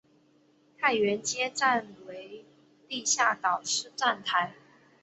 [0.79, 2.43] 太原街站为
[2.87, 4.55] 地下岛式站台。